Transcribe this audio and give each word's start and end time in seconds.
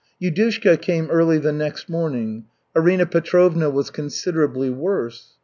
Yudushka 0.19 0.81
came 0.81 1.11
early 1.11 1.37
the 1.37 1.51
next 1.53 1.87
morning. 1.87 2.45
Arina 2.75 3.05
Petrovna 3.05 3.69
was 3.69 3.91
considerably 3.91 4.71
worse. 4.71 5.35